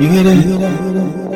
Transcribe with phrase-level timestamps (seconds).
[0.00, 1.33] You hear that?